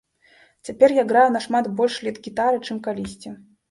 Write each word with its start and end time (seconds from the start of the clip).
Цяпер 0.69 0.89
я 0.95 1.03
граю 1.13 1.27
нашмат 1.37 1.71
больш 1.83 2.01
лід-гітары, 2.09 2.67
чым 2.67 2.85
калісьці. 2.87 3.41